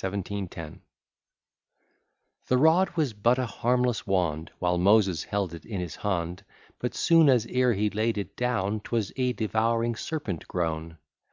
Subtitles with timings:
[0.00, 0.80] 1710
[2.46, 6.44] The rod was but a harmless wand, While Moses held it in his hand;
[6.78, 10.98] But, soon as e'er he laid it down, Twas a devouring serpent grown.